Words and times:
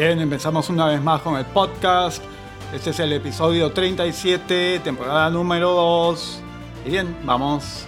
Bien, 0.00 0.18
empezamos 0.18 0.70
una 0.70 0.86
vez 0.86 1.02
más 1.02 1.20
con 1.20 1.36
el 1.36 1.44
podcast. 1.44 2.24
Este 2.72 2.88
es 2.88 3.00
el 3.00 3.12
episodio 3.12 3.70
37, 3.70 4.80
temporada 4.82 5.28
número 5.28 5.72
2. 5.72 6.40
Y 6.86 6.90
bien, 6.92 7.18
vamos. 7.22 7.84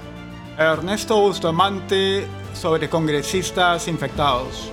Ernesto 0.58 1.18
Bustamante 1.18 2.26
sobre 2.52 2.90
congresistas 2.90 3.88
infectados. 3.88 4.70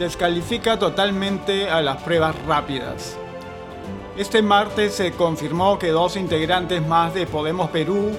Descalifica 0.00 0.76
totalmente 0.76 1.70
a 1.70 1.80
las 1.82 2.02
pruebas 2.02 2.34
rápidas. 2.48 3.16
Este 4.16 4.42
martes 4.42 4.94
se 4.94 5.12
confirmó 5.12 5.78
que 5.78 5.90
dos 5.90 6.16
integrantes 6.16 6.84
más 6.84 7.14
de 7.14 7.28
Podemos 7.28 7.70
Perú, 7.70 8.10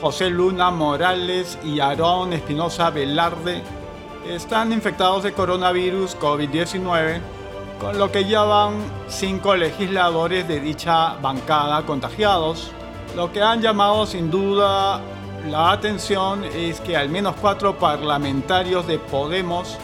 José 0.00 0.30
Luna 0.30 0.70
Morales 0.70 1.58
y 1.64 1.80
Aarón 1.80 2.34
Espinosa 2.34 2.90
Velarde, 2.90 3.64
están 4.28 4.72
infectados 4.72 5.24
de 5.24 5.32
coronavirus 5.32 6.16
COVID-19 6.20 7.39
con 7.80 7.98
lo 7.98 8.12
que 8.12 8.26
ya 8.26 8.42
van 8.42 8.74
cinco 9.08 9.56
legisladores 9.56 10.46
de 10.46 10.60
dicha 10.60 11.14
bancada 11.14 11.86
contagiados. 11.86 12.70
Lo 13.16 13.32
que 13.32 13.40
han 13.40 13.62
llamado 13.62 14.04
sin 14.06 14.30
duda 14.30 15.00
la 15.48 15.72
atención 15.72 16.44
es 16.44 16.80
que 16.80 16.96
al 16.96 17.08
menos 17.08 17.34
cuatro 17.40 17.78
parlamentarios 17.78 18.86
de 18.86 18.98
Podemos 18.98 19.78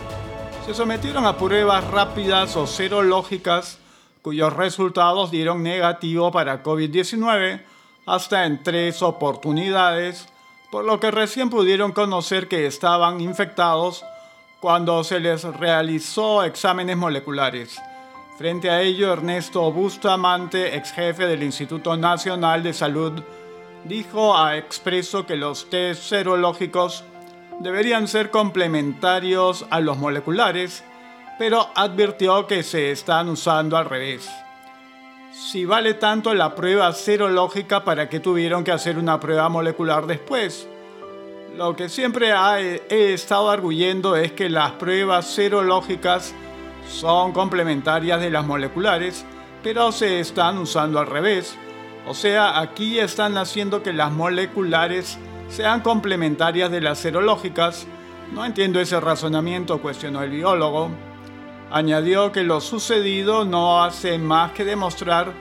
se 0.67 0.75
sometieron 0.75 1.25
a 1.25 1.39
pruebas 1.39 1.85
rápidas 1.85 2.55
o 2.57 2.67
serológicas 2.67 3.79
cuyos 4.21 4.53
resultados 4.53 5.31
dieron 5.31 5.63
negativo 5.63 6.31
para 6.31 6.63
COVID-19 6.63 7.63
hasta 8.05 8.45
en 8.45 8.63
tres 8.63 9.01
oportunidades, 9.01 10.29
por 10.71 10.85
lo 10.85 11.01
que 11.01 11.11
recién 11.11 11.49
pudieron 11.49 11.93
conocer 11.93 12.47
que 12.47 12.67
estaban 12.67 13.21
infectados 13.21 14.05
cuando 14.61 15.03
se 15.05 15.21
les 15.21 15.45
realizó 15.45 16.43
exámenes 16.43 16.97
moleculares. 16.97 17.81
Frente 18.37 18.69
a 18.69 18.83
ello, 18.83 19.15
Ernesto 19.15 19.73
Bustamante, 19.73 20.77
ex 20.77 20.93
jefe 20.93 21.27
del 21.27 21.43
Instituto 21.43 21.97
Nacional 21.97 22.63
de 22.63 22.75
Salud, 22.75 23.23
dijo 23.85 24.37
a 24.37 24.59
Expreso 24.59 25.25
que 25.25 25.37
los 25.37 25.71
test 25.71 26.03
serológicos 26.03 27.03
deberían 27.61 28.07
ser 28.07 28.31
complementarios 28.31 29.65
a 29.71 29.81
los 29.81 29.97
moleculares, 29.97 30.85
pero 31.39 31.71
advirtió 31.75 32.47
que 32.47 32.63
se 32.63 32.91
están 32.91 33.31
usando 33.31 33.79
al 33.79 33.87
revés. 33.87 34.29
Si 35.33 35.65
vale 35.65 35.95
tanto 35.95 36.35
la 36.35 36.55
prueba 36.55 36.93
serológica, 36.93 37.85
¿para 37.85 38.11
qué 38.11 38.21
tuvieron 38.21 38.65
que 38.65 38.73
hacer 38.73 38.99
una 38.99 39.19
prueba 39.19 39.49
molecular 39.49 40.07
después? 40.07 40.69
Lo 41.57 41.75
que 41.75 41.89
siempre 41.89 42.35
he 42.91 43.15
estado 43.15 43.49
arguyendo 43.49 44.15
es 44.15 44.33
que 44.33 44.51
las 44.51 44.73
pruebas 44.73 45.27
serológicas 45.27 46.35
son 46.89 47.33
complementarias 47.33 48.21
de 48.21 48.31
las 48.31 48.47
moleculares, 48.47 49.25
pero 49.63 49.93
se 49.93 50.21
están 50.21 50.59
usando 50.59 50.99
al 50.99 51.07
revés. 51.07 51.57
O 52.07 52.15
sea, 52.15 52.61
aquí 52.61 52.99
están 52.99 53.37
haciendo 53.37 53.83
que 53.83 53.93
las 53.93 54.13
moleculares 54.13 55.19
sean 55.49 55.81
complementarias 55.81 56.71
de 56.71 56.81
las 56.81 56.99
serológicas. 56.99 57.87
No 58.33 58.45
entiendo 58.45 58.81
ese 58.81 59.01
razonamiento, 59.01 59.81
cuestionó 59.81 60.23
el 60.23 60.31
biólogo. 60.31 60.91
Añadió 61.71 62.31
que 62.31 62.45
lo 62.45 62.61
sucedido 62.61 63.45
no 63.45 63.83
hace 63.83 64.19
más 64.19 64.53
que 64.53 64.65
demostrar 64.65 65.33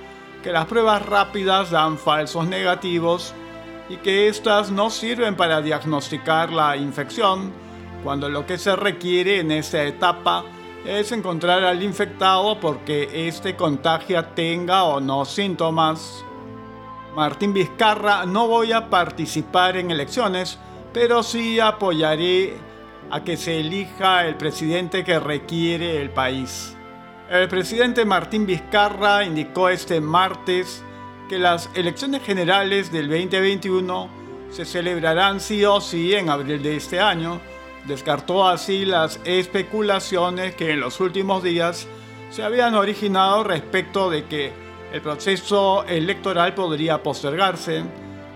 que 0.44 0.52
las 0.52 0.66
pruebas 0.66 1.06
rápidas 1.06 1.72
dan 1.72 1.98
falsos 1.98 2.48
negativos 2.48 3.34
y 3.90 3.98
que 3.98 4.28
éstas 4.28 4.72
no 4.72 4.90
sirven 4.90 5.36
para 5.36 5.62
diagnosticar 5.62 6.52
la 6.52 6.78
infección, 6.78 7.52
cuando 8.04 8.30
lo 8.30 8.46
que 8.46 8.58
se 8.58 8.76
requiere 8.76 9.40
en 9.40 9.52
esta 9.52 9.84
etapa 9.84 10.44
es 10.86 11.12
encontrar 11.12 11.64
al 11.64 11.82
infectado 11.82 12.60
porque 12.60 13.28
éste 13.28 13.56
contagia 13.56 14.36
tenga 14.36 14.84
o 14.84 15.00
no 15.00 15.26
síntomas. 15.26 16.24
Martín 17.16 17.54
Vizcarra, 17.54 18.26
no 18.26 18.48
voy 18.48 18.72
a 18.72 18.90
participar 18.90 19.78
en 19.78 19.90
elecciones, 19.90 20.60
pero 20.94 21.24
sí 21.24 21.60
apoyaré 21.60 22.58
a 23.10 23.24
que 23.24 23.38
se 23.38 23.60
elija 23.60 24.28
el 24.28 24.36
presidente 24.36 25.04
que 25.04 25.20
requiere 25.20 26.02
el 26.02 26.10
país. 26.12 26.76
El 27.30 27.48
presidente 27.48 28.06
Martín 28.06 28.46
Vizcarra 28.46 29.24
indicó 29.24 29.70
este 29.70 30.00
martes 30.02 30.84
que 31.28 31.40
las 31.40 31.70
elecciones 31.74 32.22
generales 32.24 32.92
del 32.92 33.10
2021 33.10 34.10
se 34.52 34.66
celebrarán 34.66 35.40
sí 35.40 35.66
o 35.66 35.82
sí 35.82 36.14
en 36.14 36.30
abril 36.30 36.62
de 36.62 36.76
este 36.76 37.00
año. 37.00 37.42
Descartó 37.88 38.48
así 38.48 38.86
las 38.86 39.20
especulaciones 39.24 40.56
que 40.56 40.72
en 40.72 40.80
los 40.80 41.00
últimos 41.00 41.44
días 41.44 41.88
se 42.32 42.44
habían 42.44 42.76
originado 42.76 43.44
respecto 43.44 44.10
de 44.10 44.26
que 44.26 44.52
el 44.92 45.02
proceso 45.02 45.84
electoral 45.86 46.54
podría 46.54 47.02
postergarse. 47.04 47.84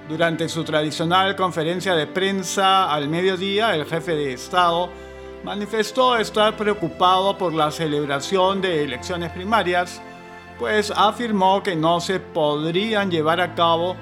Durante 0.08 0.50
su 0.50 0.64
tradicional 0.64 1.36
conferencia 1.36 1.96
de 1.96 2.08
prensa 2.08 2.92
al 2.92 3.10
mediodía, 3.10 3.76
el 3.76 3.86
jefe 3.86 4.16
de 4.16 4.34
Estado 4.34 4.90
manifestó 5.44 6.18
estar 6.18 6.56
preocupado 6.58 7.38
por 7.38 7.54
la 7.54 7.72
celebración 7.72 8.62
de 8.62 8.84
elecciones 8.84 9.32
primarias 9.32 10.02
pues 10.60 10.92
afirmó 10.94 11.64
que 11.64 11.76
no 11.76 12.02
se 12.02 12.20
podrían 12.20 13.10
llevar 13.10 13.40
a 13.40 13.56
cabo 13.56 13.96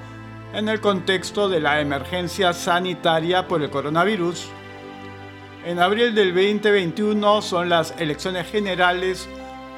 en 0.52 0.68
el 0.68 0.80
contexto 0.80 1.48
de 1.48 1.60
la 1.60 1.80
emergencia 1.80 2.52
sanitaria 2.52 3.46
por 3.46 3.62
el 3.62 3.70
coronavirus. 3.70 4.50
En 5.68 5.78
abril 5.80 6.14
del 6.14 6.32
2021 6.32 7.42
son 7.42 7.68
las 7.68 7.92
elecciones 8.00 8.50
generales 8.50 9.28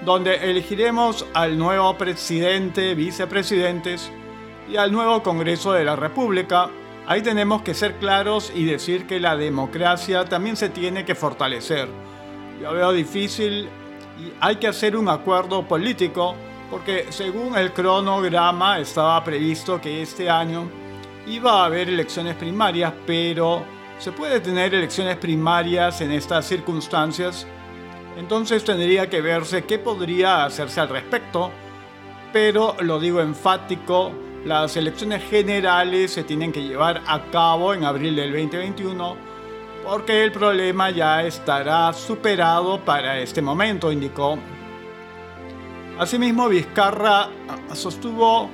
donde 0.05 0.37
elegiremos 0.49 1.27
al 1.35 1.59
nuevo 1.59 1.99
presidente, 1.99 2.95
vicepresidentes 2.95 4.09
y 4.71 4.77
al 4.77 4.93
nuevo 4.93 5.21
Congreso 5.25 5.73
de 5.73 5.85
la 5.85 5.97
República. 5.97 6.71
Ahí 7.09 7.23
tenemos 7.23 7.63
que 7.63 7.75
ser 7.75 7.97
claros 7.97 8.53
y 8.55 8.67
decir 8.67 9.09
que 9.09 9.19
la 9.19 9.37
democracia 9.37 10.25
también 10.27 10.57
se 10.57 10.69
tiene 10.69 11.05
que 11.05 11.17
fortalecer. 11.17 11.89
Yo 12.63 12.73
veo 12.73 12.93
difícil 12.93 13.69
y 14.17 14.33
hay 14.39 14.59
que 14.59 14.69
hacer 14.69 14.97
un 14.97 15.09
acuerdo 15.09 15.67
político 15.67 16.37
porque 16.71 17.07
según 17.09 17.59
el 17.59 17.73
cronograma 17.73 18.79
estaba 18.79 19.25
previsto 19.25 19.81
que 19.81 20.03
este 20.03 20.31
año 20.31 20.71
iba 21.27 21.63
a 21.63 21.65
haber 21.65 21.89
elecciones 21.89 22.37
primarias, 22.37 22.93
pero 23.05 23.80
¿se 24.01 24.13
puede 24.13 24.41
tener 24.41 24.75
elecciones 24.75 25.17
primarias 25.19 26.01
en 26.01 26.11
estas 26.11 26.47
circunstancias? 26.47 27.47
Entonces 28.17 28.65
tendría 28.65 29.09
que 29.09 29.21
verse 29.21 29.65
qué 29.65 29.79
podría 29.79 30.45
hacerse 30.45 30.81
al 30.81 30.89
respecto, 30.89 31.51
pero 32.33 32.77
lo 32.81 32.99
digo 32.99 33.21
enfático, 33.21 34.11
las 34.45 34.77
elecciones 34.77 35.23
generales 35.25 36.13
se 36.13 36.25
tienen 36.25 36.51
que 36.51 36.63
llevar 36.63 37.03
a 37.07 37.31
cabo 37.31 37.75
en 37.75 37.85
abril 37.85 38.17
del 38.17 38.33
2021 38.33 39.17
porque 39.85 40.25
el 40.25 40.33
problema 40.33 40.91
ya 40.91 41.23
estará 41.23 41.93
superado 41.93 42.83
para 42.85 43.19
este 43.19 43.43
momento, 43.43 43.93
indicó 43.93 44.39
Asimismo, 45.99 46.49
Vizcarra 46.49 47.29
sostuvo 47.75 48.49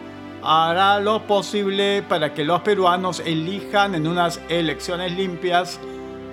hará 0.47 1.01
lo 1.01 1.27
posible 1.27 2.05
para 2.09 2.33
que 2.33 2.45
los 2.45 2.61
peruanos 2.61 3.21
elijan 3.27 3.97
en 3.97 4.07
unas 4.07 4.41
elecciones 4.49 5.11
limpias 5.11 5.81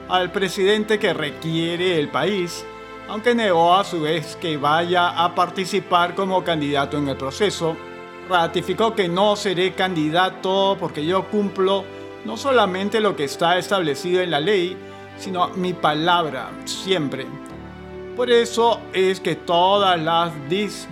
al 0.07 0.31
presidente 0.31 0.99
que 0.99 1.13
requiere 1.13 1.99
el 1.99 2.09
país, 2.09 2.63
aunque 3.09 3.33
negó 3.33 3.73
a 3.73 3.83
su 3.83 4.01
vez 4.01 4.35
que 4.35 4.57
vaya 4.57 5.09
a 5.09 5.33
participar 5.33 6.13
como 6.13 6.43
candidato 6.43 6.95
en 6.99 7.09
el 7.09 7.17
proceso. 7.17 7.75
Ratificó 8.29 8.93
que 8.93 9.09
no 9.09 9.35
seré 9.35 9.73
candidato 9.73 10.77
porque 10.79 11.03
yo 11.03 11.25
cumplo 11.25 11.83
no 12.23 12.37
solamente 12.37 13.01
lo 13.01 13.15
que 13.15 13.23
está 13.23 13.57
establecido 13.57 14.21
en 14.21 14.29
la 14.29 14.39
ley, 14.39 14.77
sino 15.17 15.49
mi 15.55 15.73
palabra, 15.73 16.51
siempre. 16.65 17.25
Por 18.15 18.29
eso 18.29 18.79
es 18.93 19.19
que 19.19 19.35
todas 19.35 19.99
las 19.99 20.31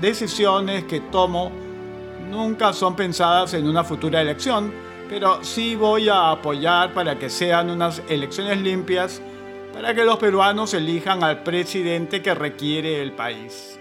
decisiones 0.01 0.85
que 0.85 1.01
tomo 1.01 1.51
nunca 2.31 2.73
son 2.73 2.95
pensadas 2.95 3.53
en 3.53 3.67
una 3.67 3.83
futura 3.83 4.21
elección, 4.21 4.73
pero 5.09 5.43
sí 5.43 5.75
voy 5.75 6.07
a 6.09 6.31
apoyar 6.31 6.93
para 6.93 7.19
que 7.19 7.29
sean 7.29 7.69
unas 7.69 8.01
elecciones 8.07 8.61
limpias, 8.61 9.21
para 9.73 9.93
que 9.93 10.05
los 10.05 10.17
peruanos 10.17 10.73
elijan 10.73 11.23
al 11.23 11.43
presidente 11.43 12.21
que 12.21 12.33
requiere 12.33 13.01
el 13.01 13.11
país. 13.11 13.77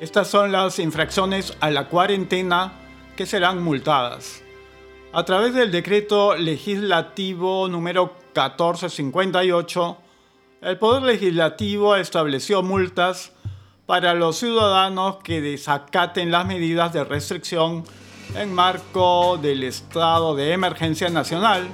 Estas 0.00 0.28
son 0.28 0.50
las 0.50 0.80
infracciones 0.80 1.56
a 1.60 1.70
la 1.70 1.88
cuarentena 1.88 2.72
que 3.16 3.24
serán 3.24 3.62
multadas. 3.62 4.42
A 5.12 5.24
través 5.24 5.54
del 5.54 5.70
decreto 5.70 6.34
legislativo 6.36 7.68
número 7.68 8.06
1458, 8.34 9.98
el 10.62 10.78
Poder 10.78 11.02
Legislativo 11.02 11.94
estableció 11.96 12.62
multas 12.62 13.32
para 13.92 14.14
los 14.14 14.38
ciudadanos 14.38 15.16
que 15.16 15.42
desacaten 15.42 16.30
las 16.30 16.46
medidas 16.46 16.94
de 16.94 17.04
restricción 17.04 17.84
en 18.34 18.54
marco 18.54 19.36
del 19.36 19.64
estado 19.64 20.34
de 20.34 20.54
emergencia 20.54 21.10
nacional. 21.10 21.68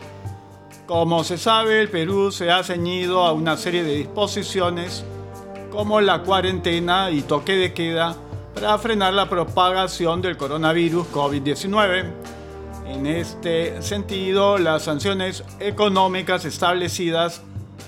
Como 0.89 1.23
se 1.23 1.39
sabe, 1.39 1.81
el 1.81 1.89
Perú 1.91 2.33
se 2.33 2.51
ha 2.51 2.65
ceñido 2.65 3.25
a 3.25 3.31
una 3.31 3.57
serie 3.57 3.85
de 3.85 3.95
disposiciones 3.95 5.05
como 5.71 6.01
la 6.01 6.25
cuarentena 6.25 7.13
y 7.13 7.23
toque 7.23 7.55
de 7.55 7.73
queda 7.73 8.17
para 8.53 8.77
frenar 8.79 9.15
la 9.15 9.29
propagación 9.29 10.21
del 10.21 10.37
coronavirus 10.37 11.07
COVID-19. 11.13 12.11
En 12.89 13.07
este 13.07 13.81
sentido, 13.81 14.59
las 14.59 14.83
sanciones 14.83 15.45
económicas 15.61 16.45
establecidas 16.45 17.43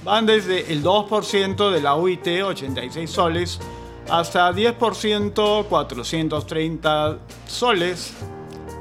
van 0.04 0.24
desde 0.24 0.72
el 0.72 0.84
2% 0.84 1.72
de 1.72 1.82
la 1.82 1.96
UIT, 1.96 2.44
86 2.44 3.10
soles, 3.10 3.60
hasta 4.10 4.52
10%, 4.52 5.64
430 5.66 7.18
soles, 7.46 8.12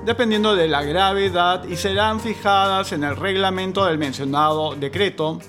dependiendo 0.06 0.56
de 0.56 0.68
la 0.68 0.84
gravedad 0.84 1.64
y 1.66 1.76
serán 1.76 2.20
fijadas 2.20 2.92
en 2.92 3.04
el 3.04 3.16
reglamento 3.16 3.86
del 3.86 3.98
mencionado 3.98 4.76
decreto. 4.76 5.40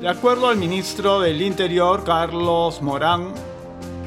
De 0.00 0.08
acuerdo 0.08 0.48
al 0.48 0.56
ministro 0.56 1.20
del 1.20 1.40
Interior, 1.42 2.04
Carlos 2.04 2.82
Morán, 2.82 3.32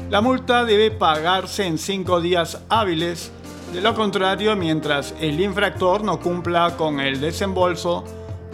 la 0.08 0.20
multa 0.20 0.64
debe 0.64 0.90
pagarse 0.90 1.66
en 1.66 1.78
cinco 1.78 2.20
días 2.20 2.62
hábiles, 2.68 3.32
de 3.72 3.80
lo 3.80 3.94
contrario, 3.94 4.54
mientras 4.54 5.14
el 5.20 5.40
infractor 5.40 6.04
no 6.04 6.20
cumpla 6.20 6.76
con 6.76 7.00
el 7.00 7.20
desembolso, 7.20 8.04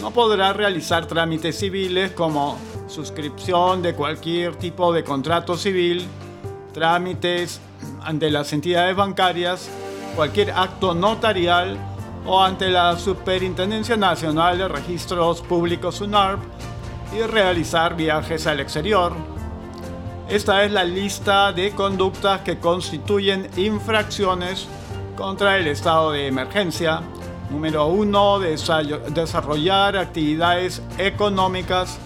no 0.01 0.13
podrá 0.13 0.53
realizar 0.53 1.07
trámites 1.07 1.59
civiles 1.59 2.13
como 2.13 2.57
suscripción 2.87 3.83
de 3.83 3.95
cualquier 3.95 4.55
tipo 4.57 4.93
de 4.93 5.03
contrato 5.03 5.57
civil, 5.57 6.07
trámites 6.79 7.61
ante 8.03 8.31
las 8.31 8.53
entidades 8.53 8.95
bancarias, 8.95 9.69
cualquier 10.15 10.53
acto 10.53 10.95
notarial 10.95 11.77
o 12.25 12.41
ante 12.41 12.69
la 12.69 12.97
Superintendencia 12.97 13.97
Nacional 13.97 14.59
de 14.59 14.69
Registros 14.69 15.43
Públicos 15.43 15.97
SUNARP 15.97 16.41
y 17.17 17.23
realizar 17.23 17.97
viajes 17.97 18.47
al 18.47 18.61
exterior. 18.61 19.13
Esta 20.29 20.63
es 20.63 20.71
la 20.71 20.85
lista 20.85 21.53
de 21.53 21.73
conductas 21.73 22.43
que 22.43 22.59
constituyen 22.59 23.49
infracciones 23.57 24.69
contra 25.17 25.57
el 25.57 25.67
estado 25.67 26.13
de 26.13 26.29
emergencia. 26.29 27.01
Número 27.51 27.87
1. 27.87 28.39
Desarrollar 29.11 29.97
actividades 29.97 30.81
económicas 30.97 31.99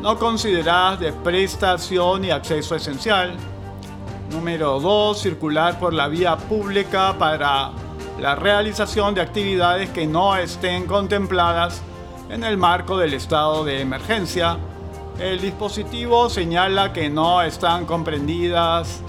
no 0.00 0.18
consideradas 0.18 0.98
de 0.98 1.12
prestación 1.12 2.24
y 2.24 2.30
acceso 2.30 2.74
esencial. 2.74 3.36
Número 4.30 4.78
2. 4.78 5.18
Circular 5.18 5.78
por 5.78 5.94
la 5.94 6.06
vía 6.06 6.36
pública 6.36 7.14
para 7.18 7.70
la 8.20 8.34
realización 8.34 9.14
de 9.14 9.22
actividades 9.22 9.88
que 9.90 10.06
no 10.06 10.36
estén 10.36 10.86
contempladas 10.86 11.80
en 12.28 12.44
el 12.44 12.58
marco 12.58 12.98
del 12.98 13.14
estado 13.14 13.64
de 13.64 13.80
emergencia. 13.80 14.58
El 15.18 15.40
dispositivo 15.40 16.28
señala 16.28 16.92
que 16.92 17.08
no 17.08 17.40
están 17.40 17.86
comprendidas 17.86 19.00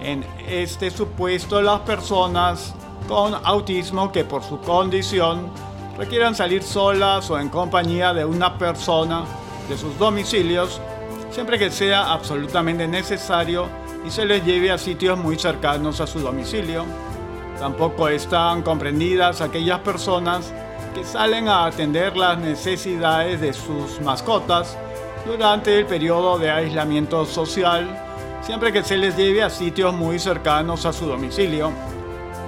en 0.00 0.24
este 0.46 0.90
supuesto 0.90 1.62
las 1.62 1.80
personas 1.80 2.74
con 3.08 3.34
autismo 3.44 4.12
que 4.12 4.24
por 4.24 4.42
su 4.42 4.60
condición 4.60 5.48
requieran 5.96 6.34
salir 6.34 6.62
solas 6.62 7.30
o 7.30 7.38
en 7.38 7.48
compañía 7.48 8.12
de 8.12 8.26
una 8.26 8.58
persona 8.58 9.24
de 9.70 9.78
sus 9.78 9.98
domicilios, 9.98 10.80
siempre 11.30 11.58
que 11.58 11.70
sea 11.70 12.12
absolutamente 12.12 12.86
necesario 12.86 13.85
y 14.06 14.10
se 14.10 14.24
les 14.24 14.44
lleve 14.44 14.70
a 14.70 14.78
sitios 14.78 15.18
muy 15.18 15.36
cercanos 15.36 16.00
a 16.00 16.06
su 16.06 16.20
domicilio. 16.20 16.84
Tampoco 17.58 18.08
están 18.08 18.62
comprendidas 18.62 19.40
aquellas 19.40 19.80
personas 19.80 20.52
que 20.94 21.04
salen 21.04 21.48
a 21.48 21.66
atender 21.66 22.16
las 22.16 22.38
necesidades 22.38 23.40
de 23.40 23.52
sus 23.52 24.00
mascotas 24.00 24.78
durante 25.26 25.76
el 25.76 25.86
periodo 25.86 26.38
de 26.38 26.50
aislamiento 26.50 27.26
social, 27.26 27.88
siempre 28.42 28.72
que 28.72 28.84
se 28.84 28.96
les 28.96 29.16
lleve 29.16 29.42
a 29.42 29.50
sitios 29.50 29.92
muy 29.92 30.20
cercanos 30.20 30.86
a 30.86 30.92
su 30.92 31.06
domicilio. 31.06 31.72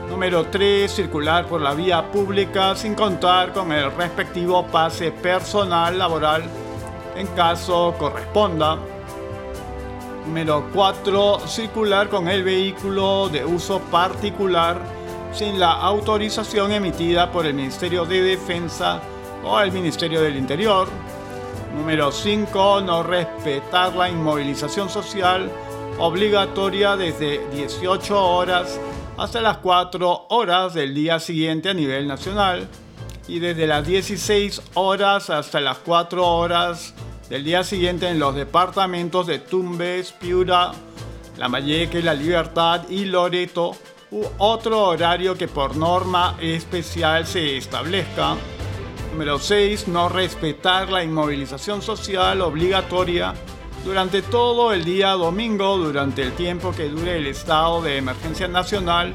Número 0.09 0.47
3. 0.47 0.91
Circular 0.91 1.47
por 1.47 1.61
la 1.61 1.75
vía 1.75 2.11
pública 2.11 2.77
sin 2.77 2.95
contar 2.95 3.53
con 3.53 3.73
el 3.73 3.91
respectivo 3.93 4.65
pase 4.67 5.11
personal 5.11 5.99
laboral 5.99 6.45
en 7.17 7.27
caso 7.29 7.95
corresponda. 7.99 8.79
Número 10.29 10.69
4. 10.75 11.41
Circular 11.47 12.11
con 12.11 12.29
el 12.29 12.45
vehículo 12.45 13.31
de 13.31 13.47
uso 13.47 13.81
particular 13.91 14.79
sin 15.33 15.59
la 15.59 15.73
autorización 15.73 16.71
emitida 16.71 17.33
por 17.33 17.47
el 17.47 17.55
Ministerio 17.55 18.05
de 18.05 18.21
Defensa 18.21 19.01
o 19.43 19.59
el 19.59 19.73
Ministerio 19.73 20.21
del 20.21 20.37
Interior. 20.37 20.87
Número 21.75 22.13
5. 22.13 22.83
No 22.83 23.03
respetar 23.03 23.95
la 23.97 24.11
inmovilización 24.11 24.91
social 24.91 25.51
obligatoria 25.99 26.95
desde 26.95 27.49
18 27.49 28.23
horas 28.23 28.79
hasta 29.17 29.41
las 29.41 29.57
4 29.57 30.27
horas 30.29 30.75
del 30.75 30.95
día 30.95 31.21
siguiente 31.21 31.71
a 31.71 31.75
nivel 31.75 32.07
nacional 32.07 32.69
y 33.27 33.39
desde 33.39 33.67
las 33.67 33.87
16 33.87 34.61
horas 34.75 35.31
hasta 35.31 35.59
las 35.63 35.79
4 35.79 36.23
horas 36.23 36.93
del 37.29 37.45
día 37.45 37.63
siguiente 37.63 38.09
en 38.09 38.19
los 38.19 38.35
departamentos 38.35 39.27
de 39.27 39.39
Tumbes, 39.39 40.13
Piura, 40.13 40.73
La 41.37 41.49
Malleque, 41.49 42.03
La 42.03 42.15
Libertad 42.15 42.89
y 42.89 43.05
Loreto 43.05 43.77
u 44.11 44.25
otro 44.39 44.85
horario 44.85 45.37
que 45.37 45.49
por 45.49 45.77
norma 45.77 46.37
especial 46.41 47.27
se 47.27 47.59
establezca. 47.59 48.37
Número 49.13 49.39
6. 49.39 49.89
No 49.89 50.09
respetar 50.09 50.91
la 50.91 51.05
inmovilización 51.05 51.83
social 51.83 52.41
obligatoria 52.41 53.35
durante 53.85 54.23
todo 54.23 54.73
el 54.73 54.85
día 54.85 55.11
domingo, 55.11 55.77
durante 55.77 56.23
el 56.23 56.33
tiempo 56.33 56.73
que 56.73 56.89
dure 56.89 57.19
el 57.19 57.27
estado 57.27 57.83
de 57.83 57.99
emergencia 57.99 58.49
nacional 58.49 59.15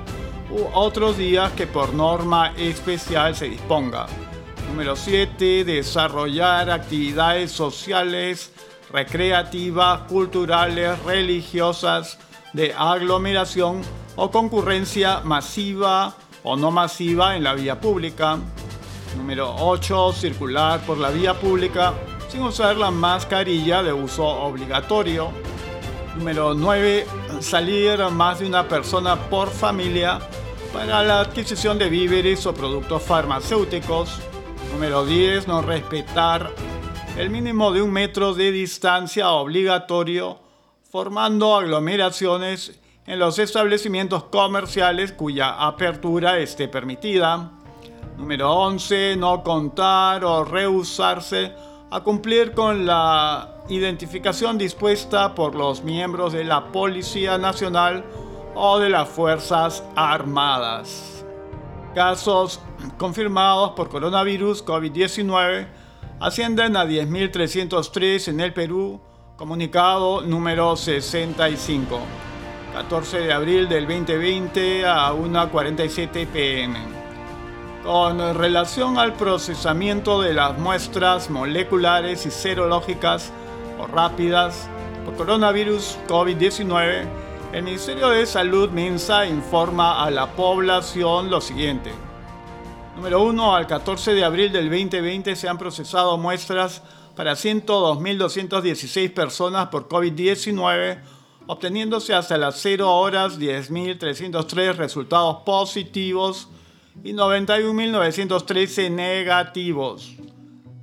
u 0.52 0.68
otros 0.74 1.18
días 1.18 1.52
que 1.54 1.66
por 1.66 1.94
norma 1.94 2.54
especial 2.58 3.36
se 3.36 3.50
disponga. 3.50 4.06
Número 4.74 4.96
7. 4.96 5.66
Desarrollar 5.66 6.72
actividades 6.72 7.52
sociales, 7.52 8.52
recreativas, 8.92 10.02
culturales, 10.10 10.98
religiosas, 11.04 12.18
de 12.54 12.74
aglomeración 12.76 13.84
o 14.16 14.32
concurrencia 14.32 15.20
masiva 15.20 16.16
o 16.42 16.56
no 16.56 16.72
masiva 16.72 17.38
en 17.38 17.44
la 17.44 17.54
vía 17.54 17.80
pública. 17.80 18.40
Número 19.16 19.56
8. 19.60 20.12
Circular 20.12 20.80
por 20.82 20.98
la 20.98 21.12
vía 21.12 21.36
pública 21.36 21.94
sin 22.28 22.42
usar 22.42 22.76
la 22.76 22.90
mascarilla 22.90 23.84
de 23.84 23.94
uso 23.94 24.26
obligatorio. 24.26 25.30
Número 26.18 26.56
9. 26.56 27.06
Salir 27.42 28.00
más 28.10 28.40
de 28.40 28.48
una 28.48 28.68
persona 28.68 29.18
por 29.30 29.52
familia 29.52 30.18
para 30.74 31.04
la 31.04 31.20
adquisición 31.20 31.78
de 31.78 31.90
víveres 31.90 32.48
o 32.48 32.56
productos 32.56 33.04
farmacéuticos. 33.04 34.33
Número 34.74 35.06
10. 35.06 35.48
No 35.48 35.62
respetar 35.62 36.52
el 37.16 37.30
mínimo 37.30 37.72
de 37.72 37.84
un 37.84 37.92
metro 37.92 38.34
de 38.34 38.52
distancia 38.52 39.30
obligatorio 39.30 40.40
formando 40.92 41.56
aglomeraciones 41.56 42.80
en 43.06 43.20
los 43.20 43.38
establecimientos 43.38 44.26
comerciales 44.26 45.12
cuya 45.12 45.64
apertura 45.64 46.40
esté 46.40 46.68
permitida. 46.68 47.52
Número 48.18 48.52
11. 48.52 49.16
No 49.16 49.44
contar 49.44 50.26
o 50.26 50.44
rehusarse 50.44 51.54
a 51.92 52.02
cumplir 52.02 52.54
con 52.54 52.88
la 52.88 53.64
identificación 53.70 54.58
dispuesta 54.58 55.36
por 55.36 55.54
los 55.54 55.84
miembros 55.84 56.34
de 56.34 56.46
la 56.46 56.72
Policía 56.72 57.38
Nacional 57.38 58.04
o 58.56 58.80
de 58.80 58.90
las 58.90 59.08
Fuerzas 59.08 59.84
Armadas. 59.96 61.13
Casos 61.94 62.60
confirmados 62.98 63.72
por 63.72 63.88
coronavirus 63.88 64.66
COVID-19 64.66 65.68
ascienden 66.20 66.76
a 66.76 66.86
10.303 66.86 68.30
en 68.30 68.40
el 68.40 68.52
Perú, 68.52 69.00
comunicado 69.38 70.22
número 70.22 70.76
65, 70.76 72.00
14 72.74 73.20
de 73.20 73.34
abril 73.34 73.70
del 73.70 73.86
2020 73.86 74.88
a 74.88 75.14
1.47 75.14 76.26
pm. 76.26 76.80
Con 77.84 78.18
relación 78.38 78.98
al 78.98 79.14
procesamiento 79.14 80.20
de 80.20 80.34
las 80.34 80.58
muestras 80.58 81.30
moleculares 81.30 82.26
y 82.26 82.32
serológicas 82.32 83.32
o 83.80 83.86
rápidas 83.86 84.68
por 85.06 85.16
coronavirus 85.16 86.00
COVID-19, 86.08 87.23
el 87.54 87.64
Ministerio 87.64 88.10
de 88.10 88.26
Salud 88.26 88.72
MINSA 88.72 89.28
informa 89.28 90.04
a 90.04 90.10
la 90.10 90.32
población 90.32 91.30
lo 91.30 91.40
siguiente. 91.40 91.92
Número 92.96 93.22
1. 93.22 93.56
Al 93.56 93.68
14 93.68 94.16
de 94.16 94.24
abril 94.24 94.52
del 94.52 94.72
2020 94.72 95.36
se 95.36 95.48
han 95.48 95.60
procesado 95.60 96.18
muestras 96.18 96.82
para 97.16 97.34
102.216 97.34 99.14
personas 99.14 99.68
por 99.68 99.88
COVID-19, 99.88 100.98
obteniéndose 101.46 102.16
hasta 102.16 102.40
las 102.40 102.60
0 102.60 102.92
horas 102.92 103.40
10.303 103.40 104.74
resultados 104.74 105.44
positivos 105.46 106.50
y 107.04 107.14
91.913 107.14 108.90
negativos. 108.90 110.12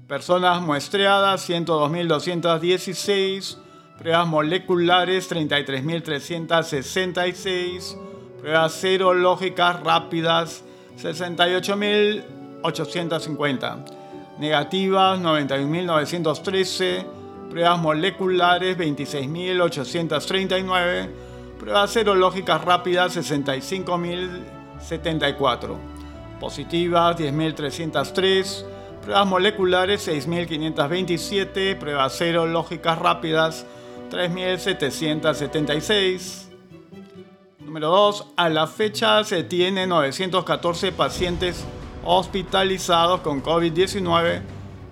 Personas 0.06 0.62
muestreadas 0.62 1.50
102.216, 1.50 3.56
pruebas 4.00 4.26
moleculares 4.26 5.30
33.366, 5.30 7.96
pruebas 8.40 8.72
serológicas 8.72 9.78
rápidas 9.80 10.64
68.850, 10.98 13.84
negativas 14.38 15.20
91.913, 15.20 17.04
pruebas 17.50 17.78
moleculares 17.78 18.78
26.839, 18.78 21.10
pruebas 21.58 21.90
serológicas 21.90 22.64
rápidas 22.64 23.18
65.074, 23.18 25.76
positivas 26.40 27.18
10.303, 27.18 28.64
pruebas 29.02 29.26
moleculares 29.26 30.08
6.527, 30.08 31.78
pruebas 31.78 32.14
serológicas 32.14 32.98
rápidas 32.98 33.66
3.776. 34.10 36.48
Número 37.60 37.88
2. 37.88 38.26
A 38.36 38.48
la 38.48 38.66
fecha 38.66 39.22
se 39.24 39.44
tiene 39.44 39.86
914 39.86 40.90
pacientes 40.92 41.64
hospitalizados 42.04 43.20
con 43.20 43.42
COVID-19, 43.42 44.42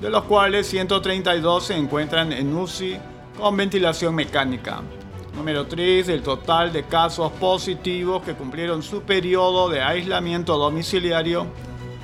de 0.00 0.10
los 0.10 0.24
cuales 0.24 0.66
132 0.68 1.64
se 1.64 1.76
encuentran 1.76 2.32
en 2.32 2.56
UCI 2.56 2.98
con 3.36 3.54
ventilación 3.56 4.14
mecánica. 4.14 4.82
Número 5.34 5.66
3. 5.66 6.08
El 6.08 6.22
total 6.22 6.72
de 6.72 6.84
casos 6.84 7.32
positivos 7.32 8.22
que 8.22 8.34
cumplieron 8.34 8.82
su 8.82 9.02
periodo 9.02 9.68
de 9.68 9.82
aislamiento 9.82 10.56
domiciliario 10.56 11.46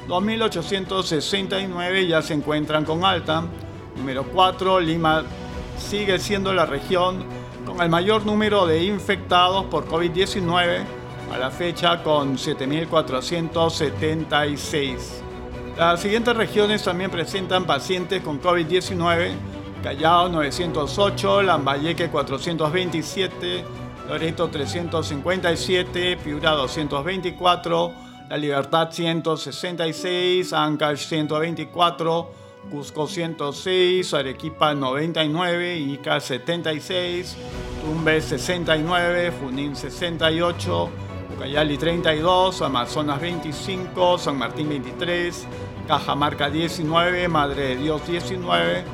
2.869 0.09 2.07
ya 2.07 2.23
se 2.23 2.35
encuentran 2.35 2.85
con 2.85 3.05
alta. 3.05 3.45
Número 3.97 4.25
4, 4.25 4.81
Lima 4.81 5.25
sigue 5.79 6.19
siendo 6.19 6.53
la 6.53 6.67
región 6.67 7.25
con 7.65 7.81
el 7.81 7.89
mayor 7.89 8.27
número 8.27 8.67
de 8.67 8.85
infectados 8.85 9.65
por 9.67 9.87
COVID-19 9.89 10.85
a 11.33 11.39
la 11.39 11.51
fecha 11.51 12.03
con 12.03 12.37
7.476. 12.37 14.97
Las 15.77 16.01
siguientes 16.01 16.37
regiones 16.37 16.83
también 16.85 17.11
presentan 17.11 17.65
pacientes 17.65 18.23
con 18.23 18.41
COVID-19. 18.41 19.33
Callao 19.83 20.29
908, 20.29 21.43
Lambayeque 21.43 22.09
427, 22.09 23.65
Loreto 24.09 24.49
357, 24.49 26.17
Piura 26.17 26.53
224, 26.53 27.93
la 28.31 28.37
Libertad 28.39 28.91
166, 28.91 30.55
Ancash 30.55 31.07
124, 31.07 32.44
Cusco 32.71 33.07
106, 33.07 34.15
Arequipa 34.15 34.75
99, 34.75 35.77
Ica 35.77 36.21
76, 36.21 37.37
Tumbes 37.83 38.25
69, 38.25 39.33
Junín 39.41 39.77
68, 39.77 40.91
Ucayali 41.37 41.77
32, 41.77 42.63
Amazonas 42.63 43.21
25, 43.21 44.19
San 44.19 44.39
Martín 44.39 44.69
23, 44.69 45.47
Cajamarca 45.87 46.51
19, 46.51 47.29
Madre 47.29 47.69
de 47.69 47.77
Dios 47.77 48.07
19, 48.07 48.85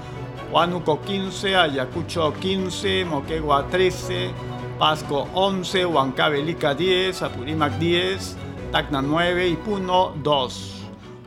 Huánuco 0.53 1.01
15, 1.01 1.57
Ayacucho 1.57 2.33
15, 2.33 3.05
Moquegua 3.05 3.67
13, 3.69 4.31
Pasco 4.79 5.29
11, 5.35 5.87
Huancavelica 5.87 6.75
10, 6.75 7.23
Apurímac 7.23 7.79
10, 7.79 8.37
Tacna 8.73 9.03
9 9.03 9.49
y 9.49 9.57
Puno 9.57 10.13
2. 10.23 10.80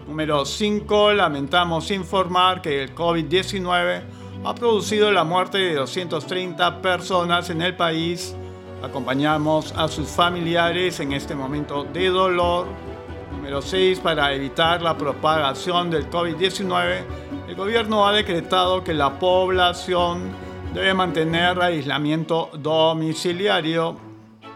Número 0.08 0.46
5. 0.46 1.14
Lamentamos 1.14 1.90
informar 1.92 2.62
que 2.62 2.84
el 2.84 2.94
COVID-19 2.94 4.02
ha 4.44 4.56
producido 4.56 5.12
la 5.12 5.24
muerte 5.24 5.58
de 5.58 5.76
230 5.76 6.82
personas 6.82 7.50
en 7.50 7.62
el 7.62 7.76
país. 7.76 8.36
Acompañamos 8.84 9.72
a 9.78 9.88
sus 9.88 10.10
familiares 10.10 11.00
en 11.00 11.14
este 11.14 11.36
momento 11.36 11.86
de 11.86 12.10
dolor. 12.10 12.68
Número 13.32 13.62
6. 13.62 14.00
Para 14.00 14.34
evitar 14.34 14.82
la 14.82 14.98
propagación 14.98 15.90
del 15.90 16.10
COVID-19, 16.10 17.04
el 17.48 17.56
gobierno 17.56 18.06
ha 18.06 18.12
decretado 18.12 18.84
que 18.84 18.94
la 18.94 19.18
población 19.18 20.32
debe 20.74 20.94
mantener 20.94 21.62
aislamiento 21.62 22.50
domiciliario 22.58 23.98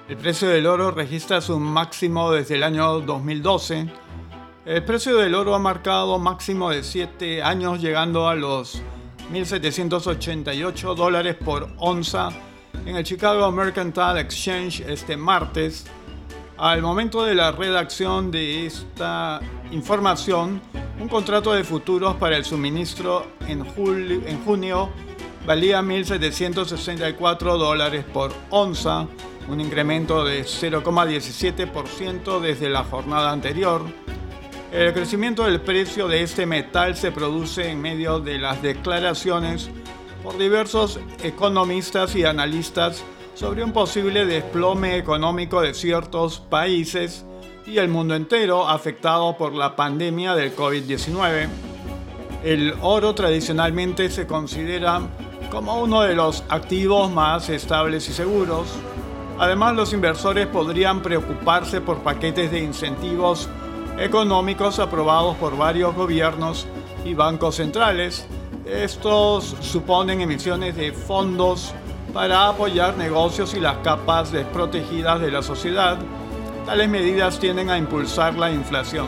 el 0.08 0.16
precio 0.16 0.48
del 0.48 0.66
oro 0.68 0.92
registra 0.92 1.42
su 1.42 1.60
máximo 1.60 2.32
desde 2.32 2.56
el 2.56 2.64
año 2.64 3.02
2012. 3.02 3.88
El 4.68 4.84
precio 4.84 5.16
del 5.16 5.34
oro 5.34 5.56
ha 5.56 5.60
marcado 5.60 6.20
máximo 6.20 6.70
de 6.70 6.84
7 6.84 7.42
años 7.42 7.80
llegando 7.80 8.28
a 8.28 8.36
los 8.36 8.82
1.788 9.32 10.94
dólares 10.94 11.38
por 11.38 11.70
onza 11.78 12.32
en 12.86 12.98
el 12.98 13.06
Chicago 13.06 13.50
Mercantile 13.50 14.20
Exchange 14.20 14.82
este 14.82 15.16
martes. 15.16 15.86
Al 16.58 16.82
momento 16.82 17.24
de 17.24 17.34
la 17.34 17.54
redacción 17.54 18.30
de 18.30 18.66
esta 18.66 19.40
información, 19.72 20.60
un 21.00 21.08
contrato 21.08 21.54
de 21.54 21.64
futuros 21.64 22.18
para 22.18 22.36
el 22.36 22.44
suministro 22.44 23.26
en, 23.48 23.62
en 23.62 24.44
junio 24.44 24.90
valía 25.46 25.82
1.764 25.82 27.58
dólares 27.58 28.04
por 28.04 28.34
onza 28.50 29.08
un 29.48 29.62
incremento 29.62 30.26
de 30.26 30.42
0,17% 30.44 32.42
desde 32.42 32.70
la 32.70 32.84
jornada 32.84 33.32
anterior. 33.32 33.82
El 34.72 34.94
crecimiento 34.94 35.46
del 35.46 35.62
precio 35.62 36.10
de 36.10 36.24
este 36.24 36.46
metal 36.46 36.98
se 36.98 37.12
produce 37.12 37.70
en 37.70 37.82
medio 37.82 38.20
de 38.20 38.38
las 38.38 38.62
declaraciones 38.62 39.70
por 40.22 40.38
diversos 40.38 41.00
economistas 41.24 42.16
y 42.16 42.26
analistas 42.26 43.02
sobre 43.34 43.64
un 43.64 43.72
posible 43.72 44.26
desplome 44.26 44.98
económico 44.98 45.62
de 45.62 45.74
ciertos 45.74 46.40
países 46.42 47.26
y 47.66 47.78
el 47.78 47.88
mundo 47.88 48.14
entero 48.14 48.68
afectado 48.68 49.38
por 49.38 49.54
la 49.54 49.76
pandemia 49.78 50.36
del 50.36 50.54
COVID-19. 50.54 51.48
El 52.44 52.74
oro 52.82 53.16
tradicionalmente 53.16 54.10
se 54.10 54.28
considera 54.28 55.02
como 55.50 55.82
uno 55.82 56.02
de 56.02 56.14
los 56.14 56.44
activos 56.50 57.10
más 57.10 57.50
estables 57.50 58.10
y 58.10 58.14
seguros, 58.14 58.68
Además, 59.40 59.76
los 59.76 59.94
inversores 59.94 60.48
podrían 60.48 61.02
preocuparse 61.04 61.80
por 61.80 62.00
paquetes 62.00 62.50
de 62.52 62.60
incentivos 62.60 63.48
económicos 63.98 64.80
aprobados 64.80 65.36
por 65.38 65.58
varios 65.58 65.96
gobiernos 65.96 66.68
y 67.04 67.14
bancos 67.14 67.56
centrales. 67.56 68.28
Estos 68.66 69.56
suponen 69.62 70.22
emisiones 70.22 70.76
de 70.76 70.92
fondos 70.92 71.74
para 72.14 72.48
apoyar 72.48 72.98
negocios 72.98 73.54
y 73.54 73.60
las 73.60 73.78
capas 73.78 74.32
desprotegidas 74.32 75.20
de 75.20 75.32
la 75.32 75.42
sociedad. 75.42 75.98
Tales 76.66 76.90
medidas 76.90 77.40
tienden 77.40 77.70
a 77.70 77.78
impulsar 77.78 78.36
la 78.36 78.52
inflación. 78.52 79.08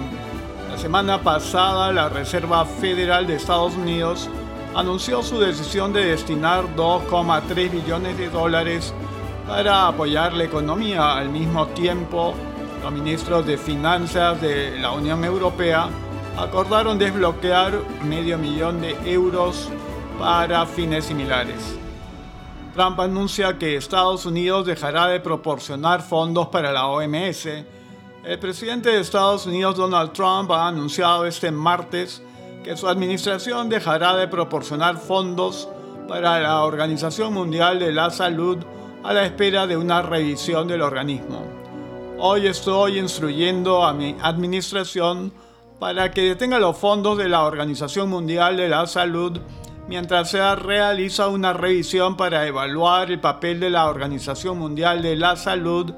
La 0.70 0.78
semana 0.78 1.22
pasada, 1.22 1.92
la 1.92 2.10
Reserva 2.10 2.66
Federal 2.66 3.28
de 3.28 3.36
Estados 3.36 3.76
Unidos 3.76 4.30
anunció 4.76 5.24
su 5.24 5.40
decisión 5.40 5.92
de 5.92 6.06
destinar 6.06 6.76
2,3 6.76 7.72
billones 7.72 8.18
de 8.18 8.30
dólares 8.30 8.94
para 9.48 9.88
apoyar 9.88 10.34
la 10.34 10.46
economía. 10.46 11.18
Al 11.18 11.30
mismo 11.30 11.68
tiempo, 11.68 12.34
los 12.82 12.92
ministros 12.92 13.46
de 13.46 13.58
Finanzas 13.58 14.42
de 14.42 14.80
la 14.80 14.92
Unión 14.92 15.24
Europea 15.24 15.90
acordaron 16.38 16.98
desbloquear 16.98 17.74
medio 18.04 18.38
millón 18.38 18.82
de 18.82 18.96
euros 19.06 19.70
para 20.18 20.66
fines 20.66 21.06
similares. 21.06 21.78
Trump 22.74 23.00
anuncia 23.00 23.58
que 23.58 23.76
Estados 23.76 24.26
Unidos 24.26 24.66
dejará 24.66 25.08
de 25.08 25.20
proporcionar 25.20 26.02
fondos 26.02 26.48
para 26.48 26.72
la 26.72 26.88
OMS. 26.88 27.46
El 28.24 28.40
presidente 28.40 28.90
de 28.90 29.02
Estados 29.02 29.46
Unidos, 29.46 29.76
Donald 29.76 30.14
Trump, 30.14 30.52
ha 30.52 30.68
anunciado 30.68 31.26
este 31.26 31.52
martes 31.52 32.22
que 32.64 32.78
su 32.78 32.88
administración 32.88 33.68
dejará 33.70 34.16
de 34.16 34.28
proporcionar 34.28 34.98
fondos 34.98 35.68
para 36.08 36.40
la 36.40 36.64
Organización 36.64 37.34
Mundial 37.34 37.80
de 37.80 37.92
la 37.92 38.12
Salud 38.12 38.58
a 39.04 39.14
la 39.14 39.26
espera 39.26 39.68
de 39.68 39.76
una 39.78 40.02
revisión 40.02 40.68
del 40.68 40.82
organismo. 40.82 41.59
Hoy 42.22 42.48
estoy 42.48 43.00
instruyendo 43.00 43.86
a 43.86 43.94
mi 43.94 44.14
administración 44.22 45.32
para 45.80 46.12
que 46.12 46.24
detenga 46.24 46.60
los 46.60 46.78
fondos 46.78 47.18
de 47.18 47.30
la 47.30 47.46
Organización 47.46 48.10
Mundial 48.10 48.58
de 48.58 48.68
la 48.68 48.88
Salud 48.88 49.40
mientras 49.88 50.30
se 50.30 50.56
realiza 50.58 51.30
una 51.30 51.54
revisión 51.54 52.18
para 52.18 52.46
evaluar 52.46 53.10
el 53.10 53.22
papel 53.22 53.62
de 53.62 53.70
la 53.70 53.88
Organización 53.88 54.60
Mundial 54.60 55.02
de 55.02 55.16
la 55.16 55.38
Salud 55.38 55.94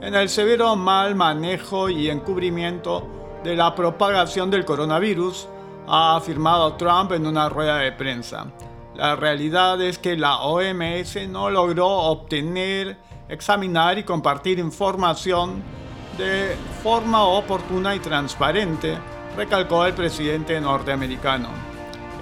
en 0.00 0.14
el 0.14 0.30
severo 0.30 0.74
mal 0.74 1.14
manejo 1.14 1.90
y 1.90 2.08
encubrimiento 2.08 3.06
de 3.44 3.54
la 3.54 3.74
propagación 3.74 4.50
del 4.50 4.64
coronavirus, 4.64 5.48
ha 5.86 6.16
afirmado 6.16 6.76
Trump 6.76 7.12
en 7.12 7.26
una 7.26 7.50
rueda 7.50 7.76
de 7.76 7.92
prensa. 7.92 8.46
La 8.94 9.16
realidad 9.16 9.82
es 9.82 9.98
que 9.98 10.16
la 10.16 10.38
OMS 10.38 11.28
no 11.28 11.50
logró 11.50 11.88
obtener, 11.88 12.96
examinar 13.28 13.98
y 13.98 14.04
compartir 14.04 14.58
información 14.58 15.62
de 16.16 16.56
forma 16.82 17.22
oportuna 17.24 17.94
y 17.94 18.00
transparente, 18.00 18.98
recalcó 19.36 19.86
el 19.86 19.94
presidente 19.94 20.60
norteamericano. 20.60 21.48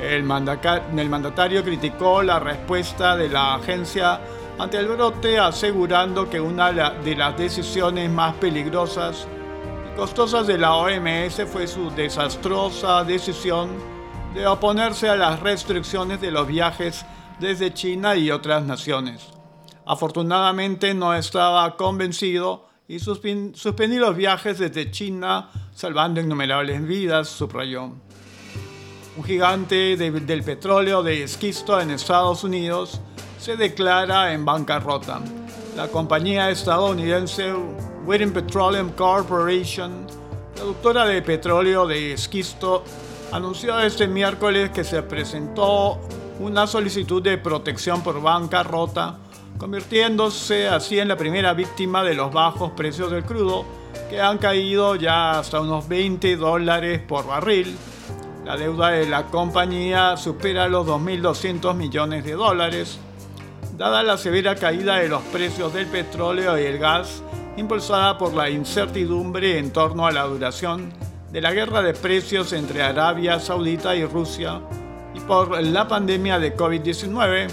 El, 0.01 0.25
mandatario 0.25 1.65
criticó 1.65 2.23
la 2.23 2.39
respuesta 2.39 3.17
de 3.17 3.31
la 3.31 3.55
agencia 3.55 4.21
ante 4.59 4.77
el 4.77 4.89
brote, 4.89 5.39
asegurando 5.39 6.29
que 6.29 6.41
una 6.41 6.73
de 6.73 7.17
las 7.17 7.37
decisiones 7.39 8.11
más 8.11 8.35
peligrosas 8.35 9.27
y 9.91 9.97
costosas 9.97 10.47
de 10.47 10.59
la 10.59 10.75
OMS 10.75 11.43
fue 11.51 11.67
su 11.67 11.91
desastrosa 11.91 13.05
decisión 13.05 13.71
de 14.35 14.47
oponerse 14.47 15.09
a 15.09 15.17
las 15.17 15.41
restricciones 15.41 16.21
de 16.21 16.31
los 16.31 16.47
viajes 16.47 17.07
desde 17.41 17.73
China 17.73 18.17
y 18.17 18.31
otras 18.31 18.63
naciones. 18.65 19.36
Afortunadamente 19.87 20.93
no 20.95 21.15
estaba 21.15 21.77
convencido 21.77 22.67
y 22.89 22.99
suspendí 22.99 23.97
los 23.99 24.17
viajes 24.17 24.59
desde 24.59 24.91
China, 24.91 25.49
salvando 25.73 26.21
innumerables 26.21 26.85
vidas, 26.85 27.29
subrayó. 27.29 27.93
Un 29.17 29.25
gigante 29.25 29.97
del 29.97 30.43
petróleo 30.43 31.05
de 31.05 31.23
esquisto 31.23 31.81
en 31.81 31.93
Estados 31.93 32.43
Unidos 32.43 33.01
se 33.39 33.57
declara 33.57 34.33
en 34.33 34.45
bancarrota. 34.45 35.21
La 35.77 35.87
compañía 35.87 36.51
estadounidense 36.51 37.55
Whiting 38.05 38.33
Petroleum 38.33 38.91
Corporation, 38.91 40.05
productora 40.57 41.07
de 41.07 41.23
petróleo 41.23 41.87
de 41.87 42.13
esquisto, 42.13 42.83
anunció 43.31 43.79
este 43.79 44.09
miércoles 44.09 44.71
que 44.71 44.83
se 44.83 45.03
presentó 45.05 46.01
una 46.41 46.67
solicitud 46.67 47.23
de 47.23 47.39
protección 47.39 48.03
por 48.03 48.21
bancarrota 48.21 49.19
convirtiéndose 49.59 50.69
así 50.69 50.99
en 50.99 51.09
la 51.09 51.17
primera 51.17 51.55
víctima 51.55 52.03
de 52.03 52.15
los 52.15 52.33
bajos 52.33 52.73
precios 52.73 53.11
del 53.11 53.25
crudo, 53.25 53.65
que 54.11 54.21
han 54.21 54.39
caído 54.39 54.97
ya 54.97 55.39
hasta 55.39 55.61
unos 55.61 55.89
20 55.89 56.37
dólares 56.37 57.01
por 57.07 57.27
barril. 57.27 57.77
La 58.45 58.57
deuda 58.57 58.91
de 58.91 59.07
la 59.07 59.25
compañía 59.27 60.17
supera 60.17 60.69
los 60.69 60.87
2.200 60.87 61.75
millones 61.75 62.25
de 62.25 62.33
dólares. 62.33 62.99
Dada 63.77 64.03
la 64.03 64.17
severa 64.17 64.55
caída 64.55 64.97
de 64.97 65.09
los 65.09 65.23
precios 65.25 65.75
del 65.75 65.87
petróleo 65.87 66.59
y 66.59 66.65
el 66.65 66.79
gas, 66.79 67.23
impulsada 67.57 68.17
por 68.19 68.35
la 68.35 68.49
incertidumbre 68.49 69.59
en 69.59 69.73
torno 69.73 70.07
a 70.07 70.13
la 70.13 70.25
duración 70.25 70.93
de 71.33 71.41
la 71.41 71.53
guerra 71.53 71.83
de 71.83 71.93
precios 71.93 72.53
entre 72.53 72.83
Arabia 72.83 73.41
Saudita 73.41 73.95
y 73.97 74.05
Rusia, 74.05 74.61
y 75.15 75.21
por 75.21 75.61
la 75.63 75.89
pandemia 75.89 76.39
de 76.39 76.57
COVID-19, 76.57 77.49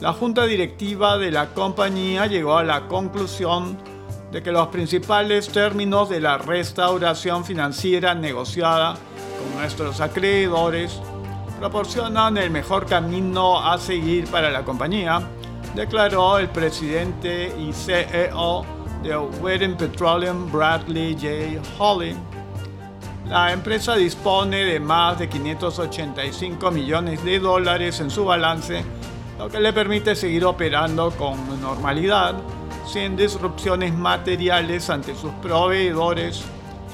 la 0.00 0.12
junta 0.12 0.44
directiva 0.44 1.16
de 1.16 1.30
la 1.30 1.48
compañía 1.54 2.26
llegó 2.26 2.58
a 2.58 2.64
la 2.64 2.86
conclusión 2.86 3.78
de 4.30 4.42
que 4.42 4.52
los 4.52 4.68
principales 4.68 5.48
términos 5.48 6.10
de 6.10 6.20
la 6.20 6.36
restauración 6.36 7.44
financiera 7.44 8.14
negociada 8.14 8.94
con 8.94 9.58
nuestros 9.58 10.00
acreedores 10.02 11.00
proporcionan 11.58 12.36
el 12.36 12.50
mejor 12.50 12.84
camino 12.84 13.58
a 13.58 13.78
seguir 13.78 14.26
para 14.26 14.50
la 14.50 14.64
compañía, 14.64 15.22
declaró 15.74 16.38
el 16.38 16.48
presidente 16.50 17.54
y 17.58 17.72
CEO 17.72 18.66
de 19.02 19.16
Whiting 19.16 19.76
Petroleum 19.76 20.52
Bradley 20.52 21.14
J. 21.14 21.62
Holly. 21.78 22.14
La 23.28 23.50
empresa 23.50 23.96
dispone 23.96 24.58
de 24.58 24.78
más 24.78 25.18
de 25.18 25.28
585 25.28 26.70
millones 26.70 27.24
de 27.24 27.38
dólares 27.38 27.98
en 28.00 28.10
su 28.10 28.26
balance 28.26 28.84
lo 29.38 29.48
que 29.48 29.60
le 29.60 29.72
permite 29.72 30.14
seguir 30.14 30.44
operando 30.44 31.10
con 31.10 31.60
normalidad, 31.60 32.34
sin 32.86 33.16
disrupciones 33.16 33.92
materiales 33.92 34.88
ante 34.88 35.14
sus 35.14 35.32
proveedores, 35.42 36.42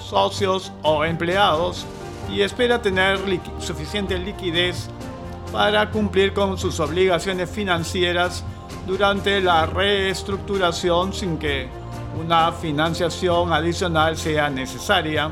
socios 0.00 0.72
o 0.82 1.04
empleados, 1.04 1.86
y 2.30 2.40
espera 2.40 2.80
tener 2.80 3.18
suficiente 3.58 4.18
liquidez 4.18 4.88
para 5.52 5.90
cumplir 5.90 6.32
con 6.32 6.56
sus 6.58 6.80
obligaciones 6.80 7.50
financieras 7.50 8.42
durante 8.86 9.40
la 9.40 9.66
reestructuración 9.66 11.12
sin 11.12 11.38
que 11.38 11.68
una 12.18 12.52
financiación 12.52 13.52
adicional 13.52 14.16
sea 14.16 14.50
necesaria. 14.50 15.30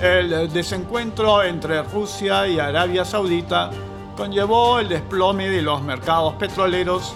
El 0.00 0.52
desencuentro 0.52 1.42
entre 1.42 1.82
Rusia 1.82 2.46
y 2.46 2.58
Arabia 2.58 3.04
Saudita 3.04 3.70
conllevó 4.16 4.78
el 4.78 4.88
desplome 4.88 5.48
de 5.48 5.62
los 5.62 5.82
mercados 5.82 6.34
petroleros 6.34 7.14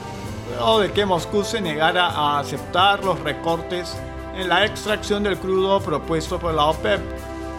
luego 0.50 0.80
de 0.80 0.92
que 0.92 1.06
Moscú 1.06 1.44
se 1.44 1.60
negara 1.60 2.06
a 2.06 2.38
aceptar 2.38 3.04
los 3.04 3.20
recortes 3.20 3.96
en 4.36 4.48
la 4.48 4.64
extracción 4.64 5.22
del 5.22 5.38
crudo 5.38 5.80
propuesto 5.80 6.38
por 6.38 6.54
la 6.54 6.66
OPEP 6.66 7.00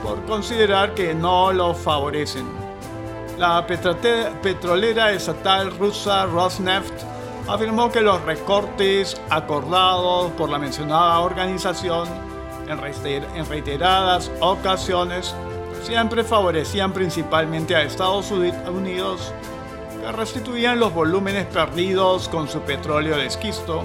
por 0.04 0.24
considerar 0.26 0.94
que 0.94 1.14
no 1.14 1.52
lo 1.52 1.74
favorecen. 1.74 2.48
La 3.38 3.66
petrolera 3.66 5.12
estatal 5.12 5.78
rusa 5.78 6.26
Rosneft 6.26 7.04
afirmó 7.48 7.92
que 7.92 8.02
los 8.02 8.22
recortes 8.24 9.20
acordados 9.30 10.32
por 10.32 10.50
la 10.50 10.60
mencionada 10.60 11.20
organización 11.20 12.08
en 12.68 13.46
reiteradas 13.50 14.30
ocasiones 14.42 15.34
siempre 15.84 16.24
favorecían 16.24 16.94
principalmente 16.94 17.76
a 17.76 17.84
Estados 17.84 18.32
Unidos, 18.32 19.34
que 20.02 20.12
restituían 20.12 20.80
los 20.80 20.94
volúmenes 20.94 21.46
perdidos 21.48 22.30
con 22.30 22.48
su 22.48 22.62
petróleo 22.62 23.18
de 23.18 23.26
esquisto. 23.26 23.84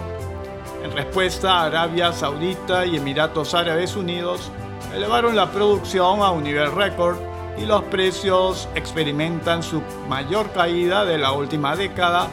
En 0.82 0.92
respuesta, 0.92 1.64
Arabia 1.64 2.12
Saudita 2.12 2.84
y 2.84 2.96
Emiratos 2.96 3.54
Árabes 3.54 3.96
Unidos 3.96 4.50
elevaron 4.94 5.34
la 5.34 5.50
producción 5.50 6.20
a 6.20 6.30
un 6.30 6.44
nivel 6.44 6.70
récord 6.72 7.16
y 7.58 7.66
los 7.66 7.82
precios 7.84 8.68
experimentan 8.74 9.62
su 9.62 9.82
mayor 10.08 10.50
caída 10.52 11.04
de 11.04 11.18
la 11.18 11.32
última 11.32 11.76
década 11.76 12.28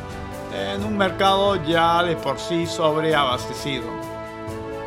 en 0.54 0.84
un 0.84 0.98
mercado 0.98 1.56
ya 1.66 2.04
de 2.04 2.16
por 2.16 2.40
sí 2.40 2.66
sobreabastecido. 2.68 3.86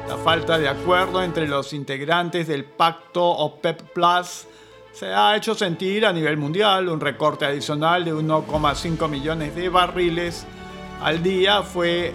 La 0.08 0.18
falta 0.18 0.58
de 0.58 0.68
acuerdo 0.68 1.22
entre 1.22 1.48
los 1.48 1.72
integrantes 1.72 2.46
del 2.46 2.64
pacto 2.64 3.24
OPEP 3.24 3.80
Plus 3.94 4.46
se 4.94 5.12
ha 5.12 5.36
hecho 5.36 5.54
sentir 5.54 6.06
a 6.06 6.12
nivel 6.12 6.36
mundial. 6.36 6.88
Un 6.88 7.00
recorte 7.00 7.44
adicional 7.44 8.04
de 8.04 8.14
1,5 8.14 9.08
millones 9.08 9.54
de 9.54 9.68
barriles 9.68 10.46
al 11.02 11.22
día 11.22 11.62
fue 11.62 12.12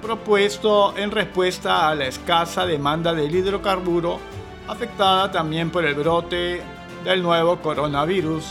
propuesto 0.00 0.96
en 0.96 1.10
respuesta 1.10 1.88
a 1.88 1.94
la 1.94 2.06
escasa 2.06 2.66
demanda 2.66 3.12
del 3.12 3.34
hidrocarburo, 3.34 4.20
afectada 4.68 5.30
también 5.30 5.70
por 5.70 5.84
el 5.84 5.94
brote 5.94 6.62
del 7.02 7.22
nuevo 7.22 7.56
coronavirus. 7.60 8.44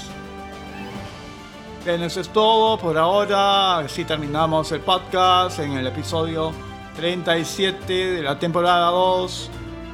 Eso 1.86 2.22
es 2.22 2.30
todo 2.30 2.78
por 2.78 2.98
ahora. 2.98 3.80
Así 3.80 4.04
terminamos 4.04 4.72
el 4.72 4.82
podcast 4.82 5.60
en 5.60 5.74
el 5.74 5.88
episodio 5.88 6.52
37 6.96 7.94
de 7.94 8.22
la 8.22 8.38
temporada 8.38 8.90
2 8.90 9.50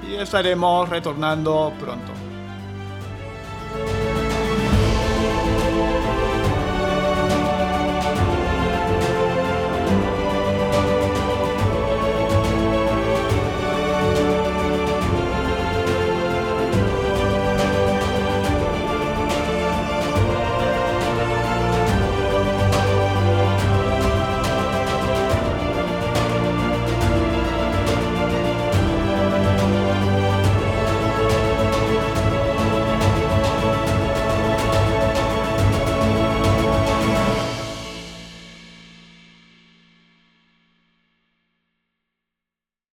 y 0.10 0.16
estaremos 0.16 0.90
retornando 0.90 1.72
pronto. 1.80 2.19